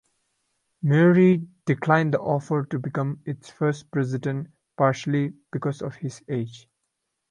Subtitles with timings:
[0.81, 6.67] Maury declined the offer to become its first president partly because of his age.